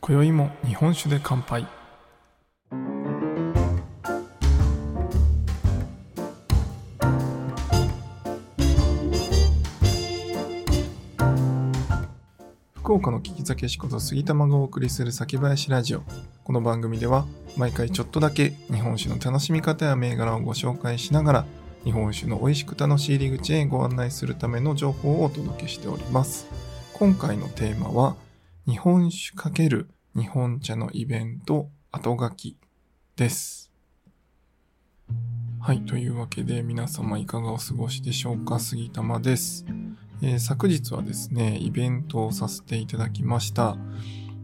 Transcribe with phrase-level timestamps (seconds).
[0.00, 1.66] 今宵も日本酒で乾杯。
[13.06, 16.02] 福岡の聞き酒師こと杉玉がお送りする酒林ラジオ
[16.42, 17.24] この番組では
[17.56, 21.46] 毎回ちょっとだけ日本酒の楽しみ方や銘柄をご紹介しながら
[21.84, 26.48] 日本酒の美味しく楽しい入り口へご案内するための情報をお届けしております
[26.94, 28.16] 今回のテーマは
[28.66, 29.86] 日本酒×
[30.16, 32.56] 日本茶のイベント後書き
[33.14, 33.70] です。
[35.60, 35.82] はい。
[35.82, 38.58] というわけで皆様いかがお過ごしでしょうか？
[38.58, 39.64] 杉玉です、
[40.22, 43.76] えー昨日はですね、イベントをさせていただきました。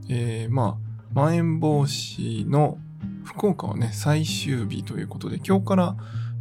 [0.08, 2.78] えーまあ、まん延防止の
[3.24, 5.96] 福岡はね、最終日ということで、今日から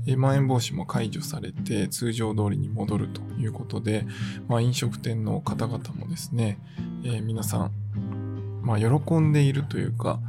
[0.05, 4.05] えーまん延防止も解除されて通常通りに戻るということで、
[4.47, 6.59] まあ、飲食店の方々もですね、
[7.03, 10.19] えー皆さん、まあ、喜んでいるというか、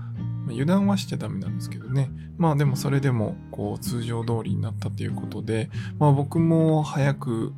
[0.44, 2.11] まあ油断はしちゃダメなんですけどね。
[2.37, 7.53] まあでもそれでもこう通常通りになったということで、まあ僕も早く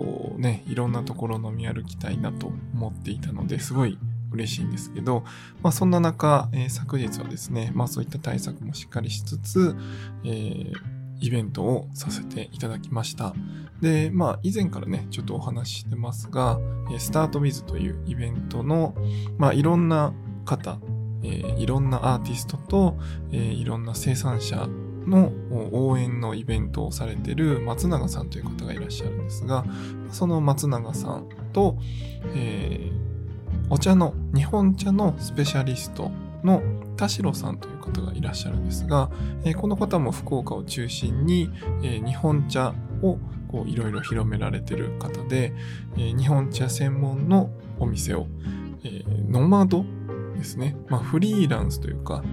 [0.00, 3.98] こうね、いろんなところ飲み歩きたいなと思っていたのですごい
[4.32, 5.24] 嬉しいんですけど、
[5.62, 9.76] まあそんな中、えー昨日はですね、まあそういった対策もしっかりしつつ、
[10.24, 10.72] えー
[11.22, 13.34] イベントをさせていただきました。
[13.82, 16.58] で、まあ以前からね、ちょっとお話ししてますが、
[16.90, 18.94] えースタートウィズというイベントの、
[19.36, 20.14] まあいろんな
[20.46, 20.78] 方、
[21.22, 22.96] えーいろんなアーティストと、
[23.32, 24.66] えーいろんな生産者
[25.06, 25.32] の
[25.72, 29.64] 応援のイベントをされている松永さんという方がいらっしゃるんですが、
[30.10, 31.76] その松永さんと、
[32.34, 33.00] えー
[33.72, 36.10] お茶の、日本茶のスペシャリスト
[36.42, 36.60] の
[36.96, 39.10] 田代さんという方がいらっしゃるんですが、
[39.44, 41.50] えーこの方も福岡を中心に、
[41.82, 43.18] えー日本茶を
[43.66, 45.52] いろいろ広められてる方で、
[45.96, 48.26] 日本茶専門のお店を、
[48.82, 49.84] えーノマド
[50.36, 50.76] ですね。
[50.88, 52.24] まあ、フリーランスというか、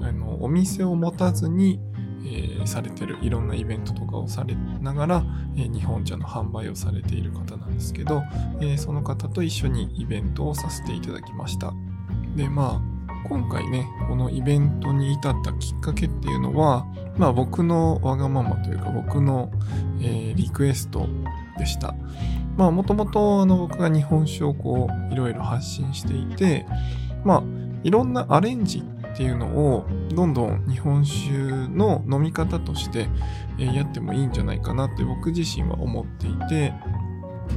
[0.00, 1.80] あの、お店を持たずに、
[2.24, 5.24] えされてるいろんなイベントとかをされながら、
[5.56, 8.22] え日本茶の販売をされている方なんですけど、
[8.60, 11.72] えその方と一緒にイベントをさせていただきました。
[12.36, 19.50] で、まあ、今回ね、このイベントに至ったきっかけっていうのは、まあ僕のわがままというか僕の、
[20.00, 21.08] えーリクエスト
[21.58, 21.94] でした。
[22.56, 26.66] まあもともと僕が日本酒をこういろいろ発信していて、
[27.24, 27.42] まあ
[27.84, 31.30] いろんなアレンジっっていうのをどんどん日本酒
[31.68, 33.08] の飲み方として
[33.58, 36.72] やってもいいんじゃないかなって僕自身は思っていて、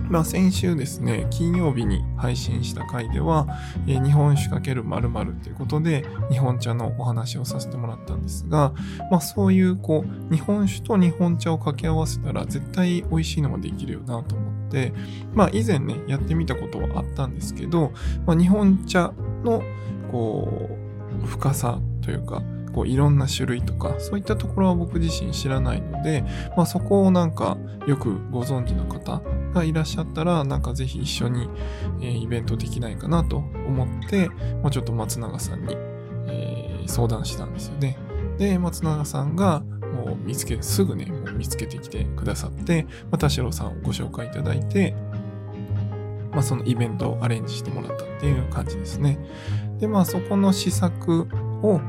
[0.10, 3.48] まあ先週ですね、金曜日に配信した回では、
[3.88, 8.74] え日本酒×〇〇ということで、日本茶のお話をさせてもらったんですが、
[9.10, 14.94] まあそういうこう、日本酒と日本茶を掛け合わせたら絶対美味しいのができるよなと思って、
[15.34, 17.92] まあ以前ね、やってみたことはあったんですけど、
[18.26, 19.14] まあ日本茶
[19.44, 19.64] の
[20.12, 20.85] こう、
[21.26, 22.44] 深さというか、
[22.74, 26.24] こういろんな種類とか、そういったところは僕自身知らないので、
[26.58, 27.58] まあそこをなんか
[27.88, 29.22] よくご存知の方
[29.54, 31.50] がいらっしゃったら、なんかぜひ一緒に、
[32.02, 34.30] えーイベントできないかなと思って、
[34.62, 35.76] もうちょっと松永さんに、
[36.28, 37.98] えー相談したんですよね。
[38.38, 39.62] で、松永さんが
[39.96, 44.94] もう見つけ、すぐね、もう見つけてきてくださって、まあ、田代さんをご紹介いただいて、
[46.32, 49.18] まあそのイベントをアレンジしてもらったっていう感じですね。
[49.80, 51.28] で、まあそこの試作
[51.62, 51.80] を、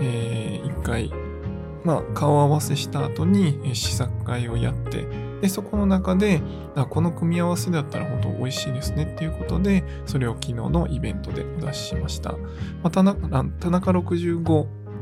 [0.00, 1.10] えー一回、
[1.84, 5.06] まあ顔合わせした後に試作会をやって、
[5.40, 6.40] で、そこの中で、
[6.90, 12.32] この組み合わせだったら本当美味しいですねっていうことで、それを昨日のイベントでお出ししました。
[12.32, 12.38] ま
[12.84, 14.50] あ、田中田中65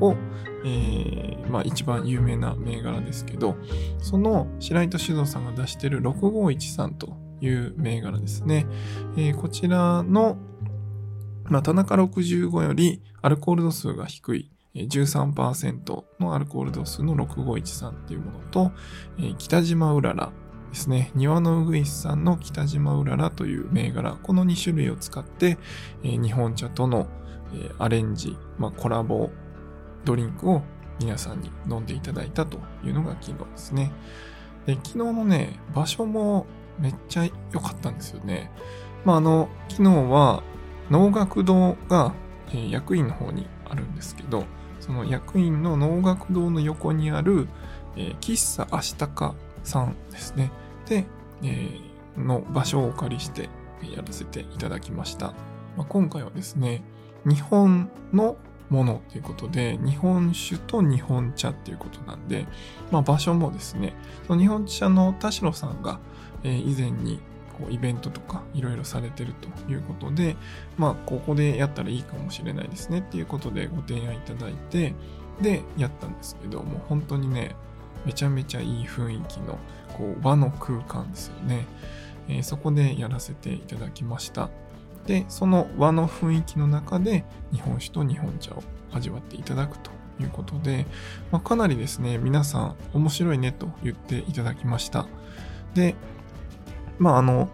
[0.00, 0.16] を、
[0.64, 3.56] えーまあ一番有名な銘柄ですけど、
[3.98, 8.66] その白糸酒造さんが出してる6513という銘柄ですね。
[9.16, 10.38] えーこちらの、
[11.48, 18.72] まあ、田中65よりアルコール度数が低い13%のアルコール度数の6513っていうものと、
[19.20, 20.32] え北島うらら
[20.70, 21.12] ですね。
[21.14, 25.58] 庭のうぐいすさんの北島うららという銘柄、この2種類を使って、
[26.02, 27.06] え日本茶との、
[27.54, 29.30] えアレンジ、まあ、コラボ
[30.04, 30.62] ドリンクを
[30.98, 33.92] 皆さんに飲んでいただいたというのが昨日ですね。
[34.66, 36.46] で、昨日のね、場所も
[36.80, 38.50] めっちゃ良かったんですよね。
[39.04, 40.42] まあ、あの、昨日は
[40.90, 42.14] 能楽堂が、
[42.70, 44.44] 役員の方にあるんですけど、
[44.80, 47.48] その役員の能楽堂の横にある、
[47.96, 50.50] えー喫茶アシタカさんですね。
[50.86, 51.06] で、
[51.42, 53.48] えーの場所をお借りして
[53.82, 55.34] やらせていただきました。
[55.76, 56.82] まあ、今回はですね、
[57.24, 58.36] 日本の
[58.70, 62.46] ものということで、日本酒と日本茶っていうことなんで、
[62.90, 63.94] まあ場所もですね、
[64.26, 66.00] その日本茶の田代さんが、
[66.42, 67.20] えー、以前に
[67.58, 70.36] こうイベントとかいろいろされてるということで、
[70.76, 74.94] まあここでやったらいいかもしれないですねっていうことでご提案いただいて、
[75.40, 77.54] で、やったんですけど、もう本当にね、
[78.04, 79.58] めちゃめちゃいい雰囲気の
[79.96, 81.66] こう和の空間ですよね、
[82.28, 84.50] えー、そこでやらせていただきました。
[85.06, 88.62] で、その和の雰囲気の中で日本酒と日本茶を
[88.92, 89.90] 味わっていただくと
[90.20, 90.86] いうことで、
[91.30, 95.06] まあ、かなりですね、皆さん面白いねと言っていただきました。
[95.74, 95.94] で、
[96.98, 97.48] まああの、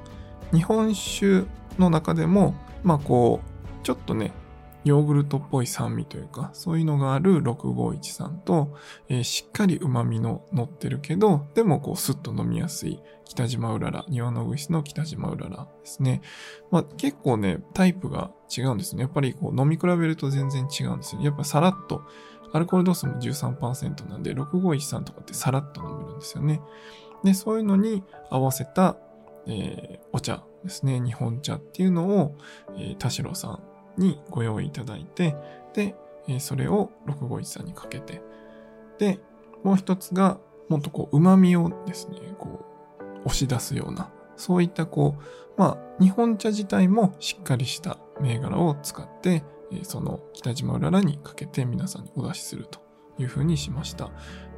[0.52, 1.44] 日本酒
[1.78, 4.32] の中でも、まあこう、ちょっとね、
[4.84, 8.76] ヨーグルトっぽい酸味というか、そういうのがある6513と、
[9.08, 16.22] えー、しっかり旨味の乗ってるけど、でもこうスッと飲みやすい北島うらら、庭の牛の北島うららですね。
[16.70, 19.02] まあ結構ね、タイプが違うんですね。
[19.02, 21.22] やっぱりこう飲み比べると全然違うんですよ。
[21.22, 22.02] やっぱさらっと、
[22.52, 26.62] アルコール度数も13%なんで、6513とかってさらっと飲めるんですよね。
[27.22, 28.96] で、そういうのに合わせた、
[29.50, 31.00] えー、お茶ですね。
[31.00, 32.37] 日本茶っていうのを、
[32.76, 33.61] えー、田代さ
[33.99, 35.37] んにご用意いただいて、
[35.75, 35.94] で、
[36.29, 38.23] えそれを651んにかけて、
[38.99, 39.19] で、
[39.64, 40.38] もう一つが、
[40.69, 42.64] もっとこう、旨味をですね、こ
[43.00, 49.43] う、押し出すような、そういったこう、まあ、日本茶自体もしっかりした銘柄を使って、
[49.82, 52.81] その北島うららにかけて皆さんにお出しすると
[53.19, 54.11] いうふうにしました。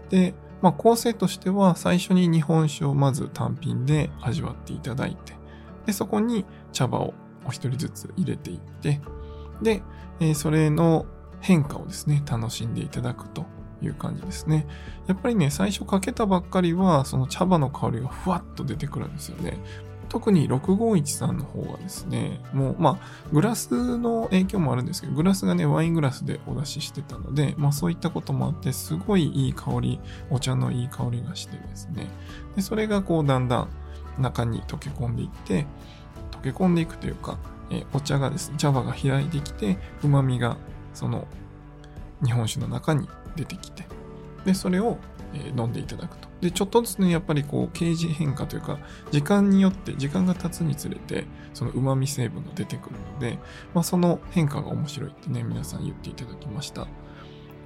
[0.08, 5.34] で、まあ、構成としては最初に日本酒をまず単品で味わっていただいて、
[5.86, 7.14] で、そこに茶葉を
[7.44, 9.00] お一人ずつ入れていって、
[9.60, 9.82] で、
[10.20, 11.06] えそれの
[11.40, 13.44] 変化をですね、楽しんでいただくと
[13.82, 14.66] いう感じですね。
[15.08, 19.58] やっぱりね、最初かけたばっかりは、その茶葉の香りがふわっと出てくるんですよね。
[20.12, 32.10] 特に6513の方がですね、もう、まあ、グラスの影響もあるんですけど、グラスがね、ワイングラスでお出ししてたので、まあそういったこともあって、すごいいい香り、お茶のいい香りがしてですね。
[32.54, 33.68] で、それがこう、だんだん
[34.18, 35.64] 中に溶け込んでいって、
[36.30, 37.38] 溶け込んでいくというか、
[37.70, 40.58] えお茶がですね、茶葉が開いてきて、旨味が
[40.92, 41.26] その
[42.22, 43.86] 日本酒の中に出てきて、
[44.44, 44.98] で、それを、
[45.56, 46.28] 飲んでいただくと。
[46.40, 48.78] で、ちょっとずつね、やっぱりこう、刑事変化というか、
[49.10, 53.38] 時間によって、時間が経つにつれて、その旨味成分が出てくるので、
[53.74, 56.86] まあ、その変化が面白いってね、皆さん言っていただきました。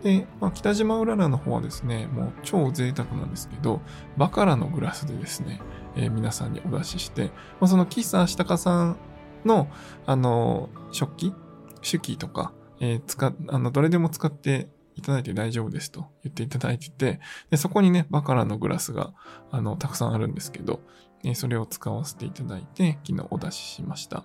[0.02, 3.80] で、まあ、北島うららの方はですね、もう超贅沢なんですけど、
[4.16, 5.60] バカラのグラスでですね、
[5.96, 7.30] えー、皆さんにお出しして、ま
[7.62, 8.96] あ、その喫茶アシタカさん
[9.44, 9.68] の、
[10.06, 11.34] あの、食器
[11.82, 17.20] 手記とか、えー、使、あの、どれでも使っていただいて大丈夫ですと言っていただいてて、
[17.50, 19.12] で、そこにね、バカラのグラスが、
[19.50, 20.80] あの、たくさんあるんですけど、
[21.22, 24.24] え、それを使わせていただいて、昨日お出ししました。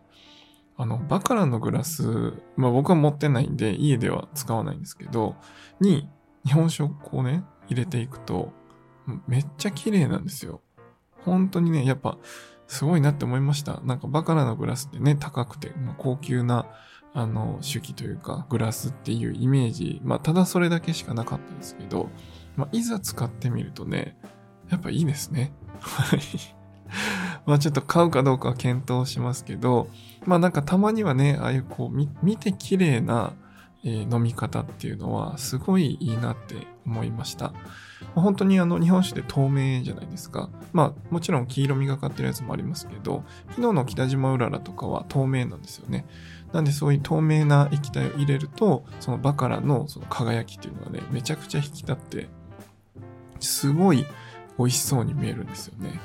[0.77, 5.35] あの、バカラのグラス、まあ僕は持ってないんで、家では使わないんですけど、
[5.79, 6.09] に、
[6.45, 8.51] 日本酒をこうね、入れていくと、
[9.27, 10.61] めっちゃ綺麗なんですよ。
[11.23, 12.17] 本当にね、やっぱ、
[12.67, 13.81] すごいなって思いました。
[13.81, 16.65] なんかバカラのグラスってね、高くて、まあ、高級な、
[17.13, 22.09] あの、手記というか、グラスっていうイメージ、まあ、ただそれだけしかなかったですけど、
[22.55, 24.17] まあ、いざ使ってみるとね、
[24.69, 25.51] やっぱいいですね。
[25.79, 26.19] はい。
[27.45, 29.87] まあちょっと買うかどうかは検討しますけど、
[30.25, 33.33] まあなんかたまにはね、ああいうこう、見て綺麗な、
[33.83, 37.53] 飲み方っていうのはすごいいいなって思いました。
[38.15, 40.49] 本当にあの日本酒で透明じゃないですか。
[40.73, 46.05] まあもちろん黄色みがかってるやつもありますけど、昨日の北島うららとかは透明なんですよね。
[46.51, 52.29] なんでそういう透明な液体を入れると、そのバカラのその輝きっていうのがね、めちゃくちゃ引き立って、
[53.39, 54.05] すごい
[54.57, 55.99] 美味しそうに見えるんですよね。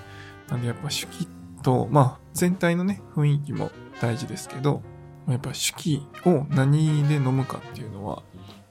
[0.48, 1.28] なんでやっぱ手記
[1.62, 4.82] と、まあ全体のね、雰囲気も大事ですけど、
[5.28, 8.22] やっぱ手記を何で飲むかっていうのは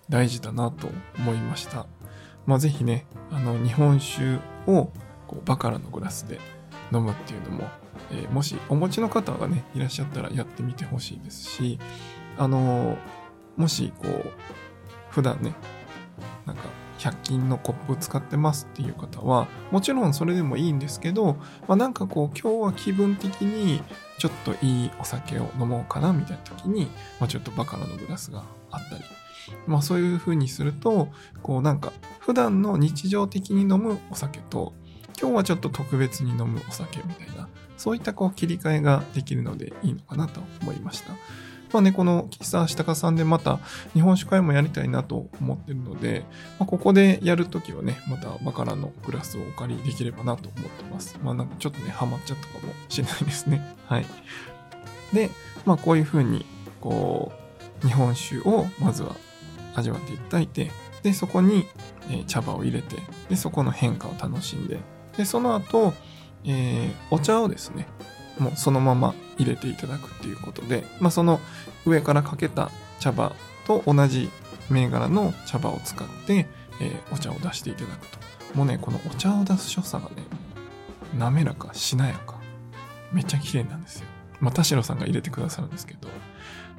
[0.10, 1.88] 大事だなと思いました。
[2.46, 4.92] まあ、ぜひね、あの、日本酒を
[5.28, 6.40] こうバカラのグラスで
[6.94, 7.68] 飲むっていうのも、
[8.12, 11.80] えー、もしお持ちの方がね、いらっしゃったらやってみてほしいですし、
[12.38, 12.98] あのー、
[13.58, 14.32] もしこう、
[15.10, 15.54] 普段ね、
[16.46, 16.64] なんか
[17.06, 23.82] 100均のコップ使ってますっていう方は、もちろんそれでもいいんですけど、まあ、なんかこう今日は気分的に
[24.18, 26.88] ちょっといいお酒を飲もうかなみたいな時に、
[27.20, 29.04] まあ、ちょっとバカラのグラスがあったり
[29.68, 31.10] まあそういう風にすると、
[31.44, 34.74] こうなんか普段の日常的に飲むお酒と、
[35.20, 37.48] 今日はちょっと特別に飲むお酒みたいな、
[37.78, 41.14] そういったこう切り替えができるのでいいのかなと思いました。
[41.76, 43.60] まあね、この喫茶したかさんでまた
[43.94, 46.24] 日本酒会もやりたいなと思ってるので、
[46.58, 51.20] まあ、ここでやるときはね、またバカラのグラスをお借りできればなと思ってます。
[51.22, 53.76] まあなんかちょっとね、ハマっちゃったかもしれないですね。
[53.88, 54.06] はい。
[55.12, 55.30] で、
[55.66, 56.46] まあこういう風に、
[56.80, 57.34] こ
[57.84, 59.14] う、日本酒をまずは
[59.76, 60.72] 味わっていただいて、
[61.04, 61.68] で、そこに、
[62.10, 62.96] え、茶葉を入れて、
[63.28, 64.80] で、そこの変化を楽しんで、
[65.18, 65.94] で、その後、
[66.46, 67.86] えー、お茶をですね、
[68.40, 71.40] もうそのまま入れていただくっていうことで、まあ、その
[71.86, 73.34] 上からかけた茶葉
[73.66, 74.30] と同じ
[74.70, 76.48] 銘柄の茶葉を使って、
[76.82, 78.18] えー、お茶を出していただくと。
[78.54, 80.24] もうね、このお茶を出す所作がね、
[81.18, 82.36] 滑らか、しなやか。
[83.12, 84.08] めっちゃ綺麗なんですよ。
[84.40, 86.10] まあ、田代さんが入れてくださるんですけど、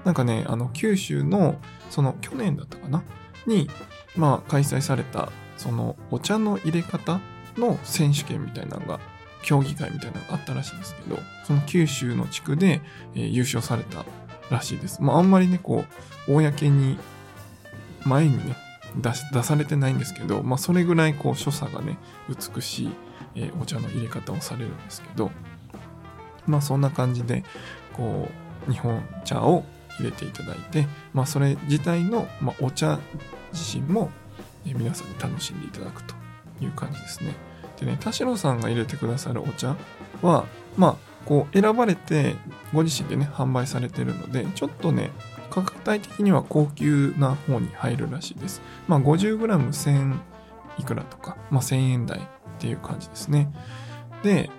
[0.05, 1.57] なんかね、あの、九州の、
[1.91, 3.03] その、去年だったかな？
[3.47, 3.69] に、
[4.17, 7.21] まあ、開催された、その、お茶の入れ方
[7.57, 9.01] の選手権みたいなのが、
[9.47, 12.83] 競技会みたいなのがあったらしいんですけど、その九州の地区で、
[13.15, 14.05] えー、優勝された
[14.51, 15.01] らしいです。
[15.01, 15.85] まあ、あんまりね、こ
[16.29, 16.99] う、公に、
[18.05, 18.57] 前にね、
[18.97, 21.99] 出出されてないんですけど、まあ、それぐらいこう所作がね
[22.29, 22.91] 美しい、
[23.35, 25.31] えー、お茶の入れ方をされるんですけど
[26.47, 27.45] まあそんな感じで
[27.93, 28.29] こ
[28.67, 29.65] う日本茶を
[29.99, 32.99] 入れていただいて、まあ、それ自体の、まあ、お茶
[33.53, 34.11] 自身も、
[34.67, 36.15] えー、皆さんに楽しんでいただくと
[36.61, 37.35] いう感じですね。
[37.79, 39.77] でね田代さんが入れてくださるお茶
[40.23, 42.37] はまあこう選ばれて
[42.73, 45.11] ご自身でね販売されてるのでちょっとね
[45.51, 48.61] 価格帯的には高級な方に入るらしいです。
[48.89, 50.19] まあ 50g1000
[50.79, 52.23] いくらとか、まあ1000円台っ
[52.59, 53.51] ていう感じですね。
[54.23, 54.51] で、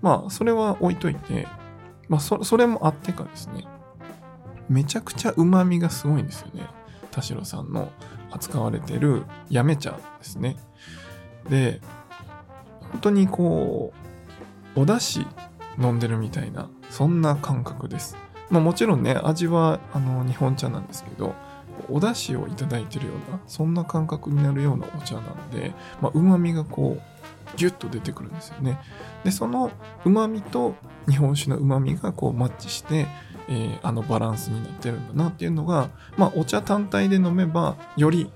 [0.00, 1.46] まあそれは置いといて、
[2.08, 3.66] まあそれもあってかですね、
[4.68, 6.66] めちゃくちゃ旨味がすごいんですよね。
[7.10, 7.90] 田代さんの
[8.30, 10.56] 扱われてるやめ茶ですね。
[11.50, 11.80] で、
[12.98, 13.92] 当にこ
[14.76, 15.26] う、お出汁
[15.78, 18.16] 飲んでるみたいな、そんな感覚です。
[18.50, 21.34] まあ、もちろんね味はあの日本茶なんですけど
[21.90, 25.72] お出汁をいただいてるようなそんな感覚になるようなお茶なので
[26.14, 28.78] うまみがこうギュッと出てくるんですよね
[29.24, 29.70] でその
[30.04, 30.74] うまみと
[31.08, 33.06] 日本酒のうまみがこうマッチして、
[33.48, 38.30] えー、あのバランスになってるんだなっていうのが、まあ、お茶単体で飲めばより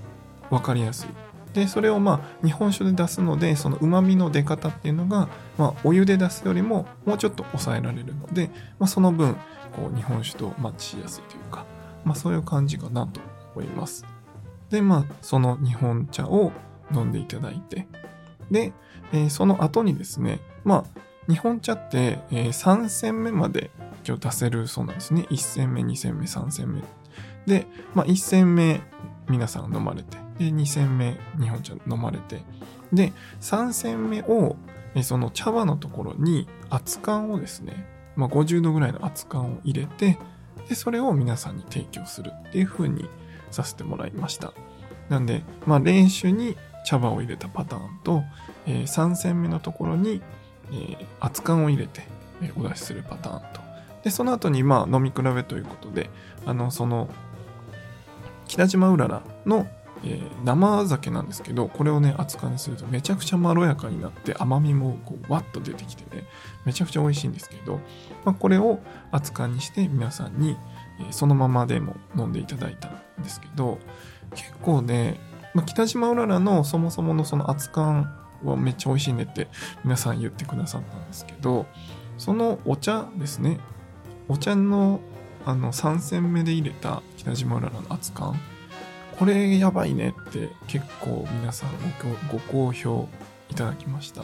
[0.50, 1.09] 分かりやすい
[1.52, 5.28] でそれをまあ日本酒で出すのでそのうまみの出方っていうのが、
[5.59, 9.35] まあ、お湯で出すよりももうちょっと抑えられるので、まあ、その分
[9.73, 11.64] こう日本酒とマッチしやすいというか、
[12.04, 13.21] まあ、そういう感じかなと
[13.54, 14.04] 思います。
[14.71, 16.52] でまあその日本茶を
[16.95, 17.88] 飲んでいただいて
[18.50, 18.73] で、
[19.12, 23.71] えー、その後にですねまあ日本茶って、えー、3戦目まで
[24.07, 25.26] 今日出せるそうなんですね。
[25.30, 26.83] 1戦目、2戦目、3戦目。
[27.47, 28.80] で、まあ、1戦目
[29.28, 32.42] 皆さん飲まれて、で、2戦目日本茶飲まれて、
[32.94, 34.56] で、3戦目を、
[35.02, 40.18] その茶葉のところに熱燗をですね、まあ、50度ぐらいの熱燗を入れて、
[40.66, 43.06] で、それを皆さんに提供するっていう風に
[43.50, 44.54] させてもらいました。
[45.11, 46.56] なんで、まあ、練習に
[46.87, 48.23] 茶葉を入れたパターンと、
[48.66, 50.23] えー、3戦目のところに、
[50.73, 52.00] えー、熱燗を入れて、
[52.40, 53.61] えー、お出しするパターンと。
[54.04, 56.09] で、その後に、まあ、飲み比べということで、
[56.47, 57.11] あの、その、
[58.49, 59.66] 北島うららの
[60.04, 66.25] えー、生酒なんですけど、これをね、熱燗にするとめちゃくちゃまろやかになって甘みもこうわっと出てきてね、
[66.64, 67.80] めちゃくちゃ美味しいんですけど、
[68.25, 68.80] まあ、これを
[69.12, 70.57] 熱燗にして皆さんに、
[71.00, 73.78] えー、そのままでも飲んでいただいたんですけど、
[74.35, 75.21] 結構ね、
[75.54, 78.07] まあ、北島うららのそもそものその熱燗
[78.45, 79.49] はめっちゃ美味しいねって
[79.85, 81.66] 皆さん言ってくださったんですけど、
[82.16, 83.59] そのお茶ですね、
[84.28, 85.00] お茶の
[85.45, 88.35] あの3戦目で入れた北島うららの熱燗
[89.21, 91.71] これやばいねって結構皆さん
[92.33, 93.07] ご好評
[93.50, 94.23] いただきました。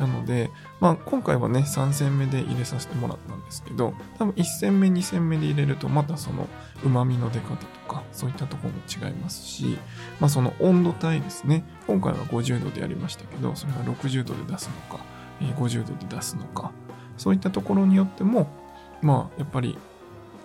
[0.00, 6.48] なので、まあ今回はね、3戦目で入れさせてもらったんですけど、多分1戦目、2戦目で入れるとまたその
[6.82, 9.76] 旨味の出方とか、そういったところも違いますし、
[10.18, 11.62] まあその温度帯ですね。
[11.86, 15.04] 今回は50度でやりましたけど、それが60度で出すのか、
[15.42, 16.72] 50度で出すのか、
[17.18, 18.48] そういったところによっても、
[19.02, 19.76] まあやっぱり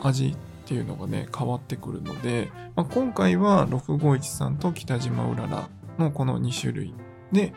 [0.02, 6.94] 味っていうのがね、変わってくるので、まあ、今回は6513と北島うららのこの2種類
[7.32, 7.54] で、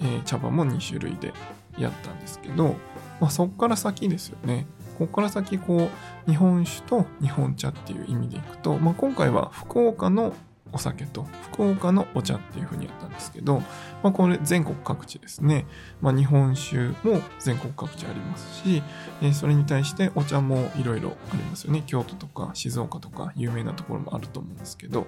[0.00, 1.32] えー、茶葉も2種類で
[1.78, 2.76] やったんですけど、
[3.20, 4.66] まあ、そっから先ですよね。
[4.98, 5.90] ここから先、こ
[6.26, 10.32] う、日本酒と日本茶っていう意味でいくと、まあ、今回は福岡の
[10.76, 13.60] お酒と福岡のお茶っていう風にやったんですけど、
[14.02, 15.64] まあ、これ全国各地ですね、
[16.02, 18.82] まあ、日本酒も全国各地ありますし、
[19.22, 21.82] え、それに対してお茶もいろいろありますよね。
[21.86, 25.06] 京都とか静岡とか有名なところもあると思うんですけど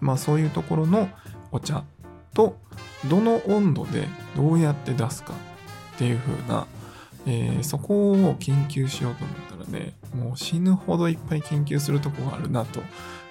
[0.00, 1.08] まあそういうところの
[1.50, 1.84] お茶
[2.32, 2.56] と
[3.08, 4.06] どの温度で
[4.36, 6.66] どうやって出すかっていう風な、
[7.26, 12.80] えー、そこを研究しようと思ったらねもう死ぬほどいっぱい研究するとこがあるなと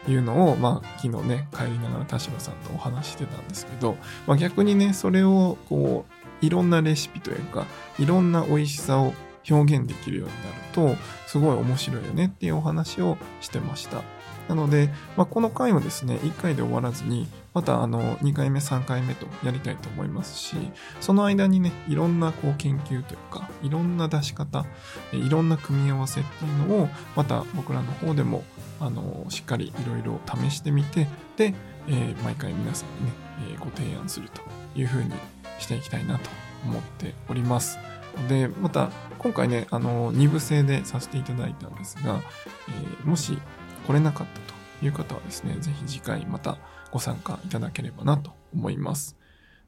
[0.08, 6.06] いうのを、まあ、昨日ね、帰りながら田代さんとお話してたんですけど、まあ、逆にね、それを、こ
[6.42, 7.66] う、いろんなレシピというか、
[8.00, 9.14] いろんな美味しさを
[9.50, 14.02] 表現できるようになると、すごい面白いよねっていうお話をしてました。
[14.48, 20.56] なので、まあ、この回はですね、1回で終わらずに、またあの2回目、3回目とやりたいと思いますし、
[21.02, 24.66] その間にね、いろんなこう研究というか、いろんな出し方、
[25.12, 28.44] いろんな組み合わせっていうのを、また僕らの方でも、
[28.80, 31.08] あのしっかりいろいろ試してみて、
[31.38, 31.54] で、
[31.88, 33.12] えー、毎回皆さんにね、
[33.54, 34.42] えー、ご提案すると
[34.76, 35.12] いうふうに
[35.60, 36.30] していきたいなと
[36.66, 37.78] 思っております。
[38.28, 42.22] で、また、今回ね、あの、2部制でさせていただいたんですが、
[42.70, 43.38] えー、もし
[43.88, 44.40] 来れなかった
[44.80, 46.58] という方はですね、ぜひ次回また
[46.92, 49.18] ご参加いただければなと思います。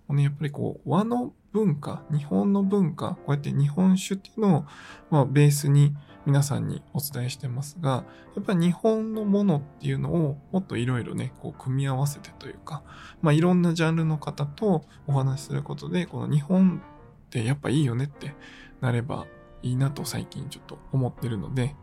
[0.10, 4.66] ね、やっぱりこう、和の文化、日本の文化、こうやって日本酒っていうのを、
[5.10, 5.96] まあ、ベースに
[6.26, 8.04] 皆さんにお伝えしてますが、
[8.36, 12.84] やっぱり日本のものっていうのをもっといろいろね、こう組み合わせてというか、
[13.22, 16.82] まあいろんなジャンルの方とお話しすることで、この日本
[17.26, 18.34] ってやっぱいいよねって
[18.82, 19.28] なれば
[19.62, 21.76] いいなと最近ちょっと思ってるので、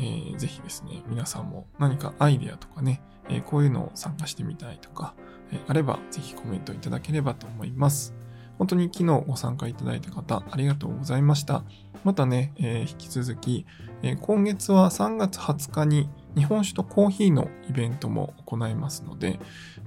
[0.00, 5.14] えー、ぜひですね、皆さんも何かアイデアとかね、えー、こういうのを参加してみたいとか、
[5.52, 8.14] えー、あればぜひコメントいただければと思います。
[8.58, 11.64] 本当に昨日ご参加いただいた方、ありがとうございました。
[12.04, 13.66] またね、えー、引き続き、
[14.02, 19.40] え、今月は3月20日に日本酒とコーヒーのイベントも行いますので、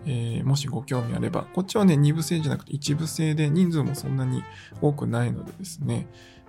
[0.05, 4.43] えー、もしご興味あれば、こっちはね、2部制じゃなくて1部制で人数もそんなに
[4.81, 6.07] 多くないのでですね、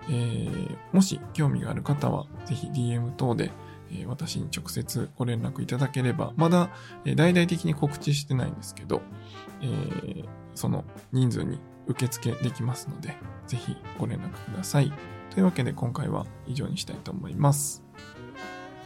[0.09, 3.51] えー、もし興味がある方は、ぜひ DM 等で、
[3.91, 6.69] え、私に直接ご連絡いただければ、まだ、
[7.05, 9.01] え、大々的に告知してないんですけど、
[9.61, 10.25] えー、
[10.55, 13.15] その人数に受付できますので、
[13.47, 14.91] ぜひご連絡ください。
[15.29, 17.84] というわけで今回は以上にしたいと思います。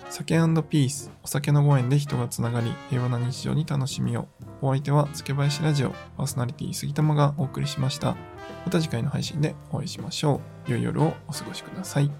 [0.09, 4.27] 酒ピース、お酒のご縁で人がつながり、平和な日常に楽しみを。
[4.61, 8.15] お相手は、酒林ラジオ、パーソナリティ杉玉がお送りしました。
[8.65, 10.71] また次回の配信でお会いしましょう。
[10.71, 12.11] 良い夜をお過ごしください。